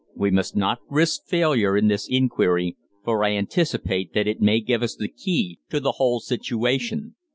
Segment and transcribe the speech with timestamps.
[0.15, 4.81] We must not risk failure in this inquiry, for I anticipate that it may give
[4.81, 7.13] us the key to the whole situation.